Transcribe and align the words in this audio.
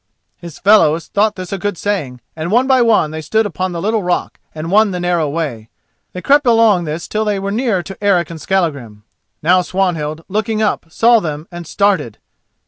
His 0.35 0.57
fellows 0.57 1.05
thought 1.05 1.35
this 1.35 1.53
a 1.53 1.59
good 1.59 1.77
saying, 1.77 2.21
and 2.35 2.49
one 2.49 2.65
by 2.65 2.81
one 2.81 3.11
they 3.11 3.21
stood 3.21 3.45
upon 3.45 3.71
the 3.71 3.79
little 3.79 4.01
rock 4.01 4.39
and 4.55 4.71
won 4.71 4.89
the 4.89 4.99
narrow 4.99 5.29
way. 5.29 5.69
They 6.13 6.23
crept 6.23 6.47
along 6.47 6.85
this 6.85 7.07
till 7.07 7.23
they 7.23 7.37
were 7.37 7.51
near 7.51 7.83
to 7.83 8.03
Eric 8.03 8.31
and 8.31 8.41
Skallagrim. 8.41 9.03
Now 9.43 9.61
Swanhild, 9.61 10.25
looking 10.27 10.59
up, 10.59 10.87
saw 10.89 11.19
them 11.19 11.47
and 11.51 11.67
started. 11.67 12.17